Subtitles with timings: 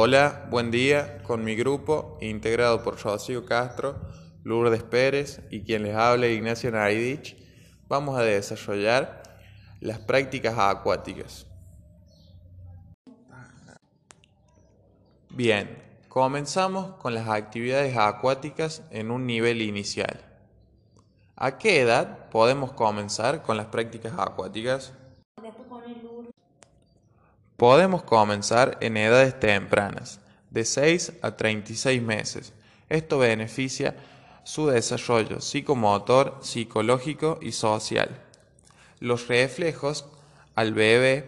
[0.00, 1.24] Hola, buen día.
[1.24, 4.00] Con mi grupo, integrado por Rocío Castro,
[4.44, 7.36] Lourdes Pérez y quien les habla Ignacio Naidich,
[7.88, 9.24] vamos a desarrollar
[9.80, 11.48] las prácticas acuáticas.
[15.30, 20.24] Bien, comenzamos con las actividades acuáticas en un nivel inicial.
[21.34, 24.92] ¿A qué edad podemos comenzar con las prácticas acuáticas?
[27.58, 32.52] Podemos comenzar en edades tempranas, de 6 a 36 meses.
[32.88, 33.96] Esto beneficia
[34.44, 38.10] su desarrollo psicomotor, psicológico y social.
[39.00, 40.06] Los reflejos
[40.54, 41.26] al bebé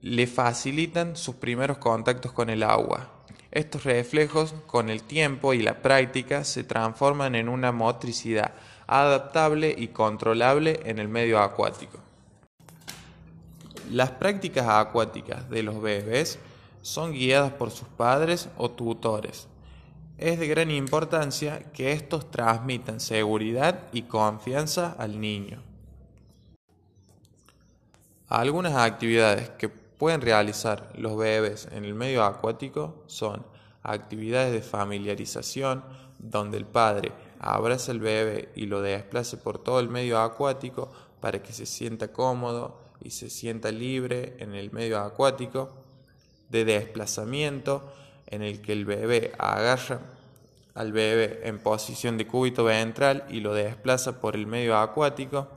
[0.00, 3.10] le facilitan sus primeros contactos con el agua.
[3.50, 8.54] Estos reflejos con el tiempo y la práctica se transforman en una motricidad
[8.86, 12.07] adaptable y controlable en el medio acuático.
[13.90, 16.38] Las prácticas acuáticas de los bebés
[16.82, 19.48] son guiadas por sus padres o tutores.
[20.18, 25.62] Es de gran importancia que estos transmitan seguridad y confianza al niño.
[28.28, 33.46] Algunas actividades que pueden realizar los bebés en el medio acuático son
[33.82, 35.82] actividades de familiarización,
[36.18, 41.42] donde el padre abraza al bebé y lo desplace por todo el medio acuático para
[41.42, 45.74] que se sienta cómodo y se sienta libre en el medio acuático,
[46.48, 47.92] de desplazamiento
[48.26, 50.00] en el que el bebé agarra
[50.74, 55.48] al bebé en posición de cúbito ventral y lo desplaza por el medio acuático,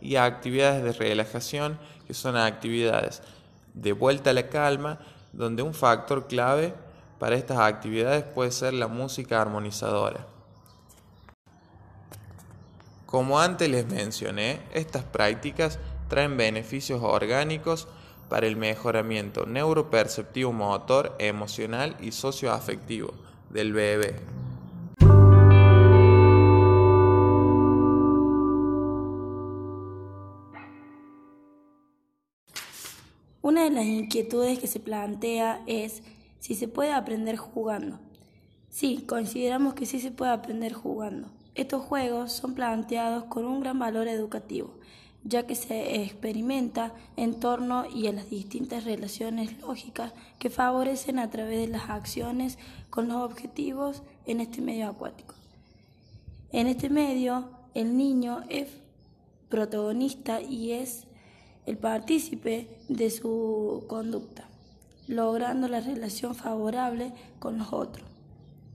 [0.00, 3.22] y actividades de relajación que son actividades
[3.74, 4.98] de vuelta a la calma,
[5.32, 6.74] donde un factor clave
[7.18, 10.26] para estas actividades puede ser la música armonizadora.
[13.06, 15.78] Como antes les mencioné, estas prácticas
[16.10, 17.86] traen beneficios orgánicos
[18.28, 23.12] para el mejoramiento neuroperceptivo motor, emocional y socioafectivo
[23.48, 24.16] del bebé.
[33.40, 36.02] Una de las inquietudes que se plantea es
[36.40, 38.00] si se puede aprender jugando.
[38.68, 41.30] Sí, consideramos que sí se puede aprender jugando.
[41.54, 44.80] Estos juegos son planteados con un gran valor educativo
[45.24, 51.30] ya que se experimenta en torno y a las distintas relaciones lógicas que favorecen a
[51.30, 52.58] través de las acciones
[52.88, 55.34] con los objetivos en este medio acuático.
[56.52, 58.68] En este medio, el niño es
[59.48, 61.06] protagonista y es
[61.66, 64.48] el partícipe de su conducta,
[65.06, 68.08] logrando la relación favorable con los otros.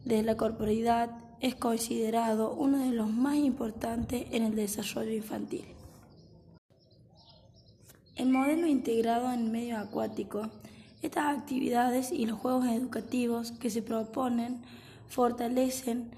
[0.05, 1.09] Desde la corporalidad
[1.41, 5.65] es considerado uno de los más importantes en el desarrollo infantil.
[8.15, 10.49] El modelo integrado en medio acuático,
[11.01, 14.61] estas actividades y los juegos educativos que se proponen
[15.09, 16.11] fortalecen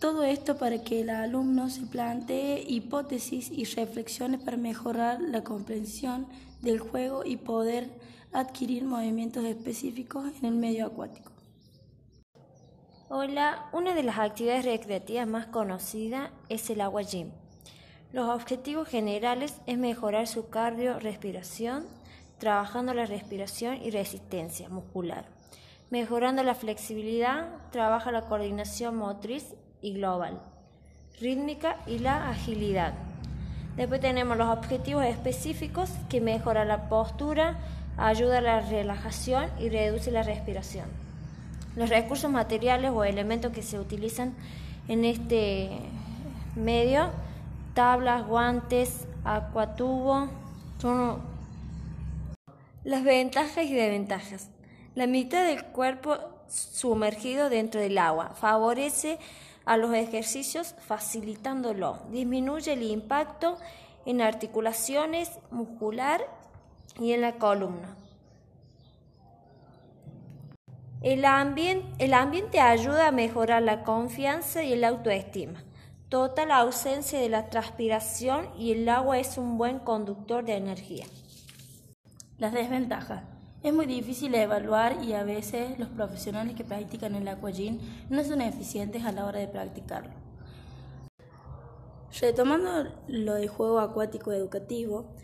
[0.00, 6.26] todo esto para que el alumno se plantee hipótesis y reflexiones para mejorar la comprensión
[6.62, 7.90] del juego y poder
[8.32, 11.32] adquirir movimientos específicos en el medio acuático.
[13.10, 17.30] Hola, una de las actividades recreativas más conocidas es el agua gym.
[18.14, 21.84] Los objetivos generales es mejorar su cardio-respiración,
[22.38, 25.24] trabajando la respiración y resistencia muscular.
[25.90, 30.40] Mejorando la flexibilidad, trabaja la coordinación motriz y global,
[31.20, 32.94] rítmica y la agilidad.
[33.76, 37.58] Después tenemos los objetivos específicos que mejora la postura,
[37.96, 40.86] ayuda a la relajación y reduce la respiración.
[41.74, 44.36] Los recursos materiales o elementos que se utilizan
[44.86, 45.80] en este
[46.54, 47.10] medio
[47.74, 50.28] tablas, guantes, acuatubo,
[50.80, 51.20] son
[52.84, 54.48] las ventajas y desventajas.
[54.94, 56.16] La mitad del cuerpo
[56.48, 59.18] sumergido dentro del agua favorece
[59.64, 63.58] a los ejercicios facilitándolo, disminuye el impacto
[64.06, 66.20] en articulaciones muscular
[67.00, 67.96] y en la columna.
[71.00, 75.62] El, ambiente, el ambiente ayuda a mejorar la confianza y el autoestima.
[76.08, 81.06] Total ausencia de la transpiración y el agua es un buen conductor de energía.
[82.38, 83.24] Las desventajas.
[83.62, 87.78] Es muy difícil evaluar y a veces los profesionales que practican el aquagym
[88.10, 90.12] no son eficientes a la hora de practicarlo.
[92.20, 95.16] Retomando lo del juego acuático educativo,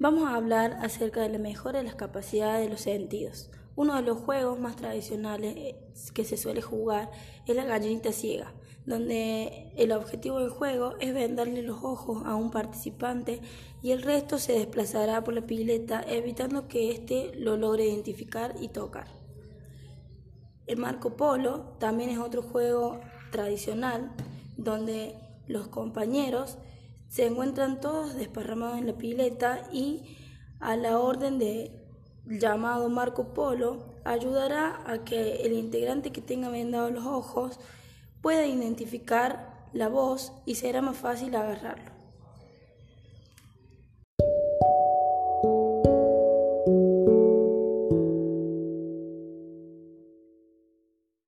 [0.00, 3.50] vamos a hablar acerca de la mejora de las capacidades de los sentidos.
[3.76, 5.76] Uno de los juegos más tradicionales
[6.12, 7.10] que se suele jugar
[7.46, 8.52] es la gallinita ciega
[8.86, 13.40] donde el objetivo del juego es vendarle los ojos a un participante
[13.82, 18.68] y el resto se desplazará por la pileta evitando que éste lo logre identificar y
[18.68, 19.08] tocar.
[20.66, 23.00] El Marco Polo también es otro juego
[23.32, 24.12] tradicional
[24.56, 25.16] donde
[25.48, 26.58] los compañeros
[27.08, 30.16] se encuentran todos desparramados en la pileta y
[30.60, 31.84] a la orden de
[32.24, 37.58] llamado Marco Polo ayudará a que el integrante que tenga vendados los ojos
[38.26, 41.95] pueda identificar la voz y será más fácil agarrarlo.